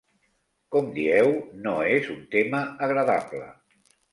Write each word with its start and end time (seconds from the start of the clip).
Com 0.75 0.87
dieu, 0.95 1.29
no 1.67 1.75
és 1.99 2.09
un 2.17 2.25
tema 2.37 2.63
agradable. 2.89 3.47